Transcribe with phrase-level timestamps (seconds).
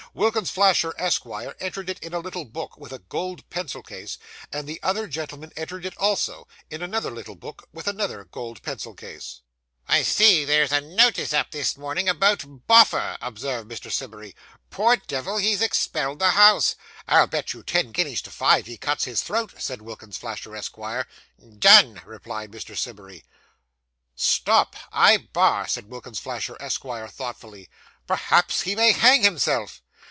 [0.13, 4.17] Wilkins Flasher, Esquire, entered it in a little book, with a gold pencil case,
[4.51, 8.93] and the other gentleman entered it also, in another little book with another gold pencil
[8.93, 9.39] case.
[9.87, 13.89] 'I see there's a notice up this morning about Boffer,' observed Mr.
[13.89, 14.35] Simmery.
[14.69, 16.75] 'Poor devil, he's expelled the house!'
[17.07, 21.07] 'I'll bet you ten guineas to five, he cuts his throat,' said Wilkins Flasher, Esquire.
[21.39, 22.77] 'Done,' replied Mr.
[22.77, 23.23] Simmery.
[24.13, 24.75] 'Stop!
[24.91, 27.69] I bar,' said Wilkins Flasher, Esquire, thoughtfully.
[28.07, 29.81] 'Perhaps he may hang himself.